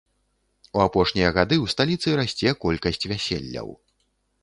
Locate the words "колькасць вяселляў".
2.67-3.69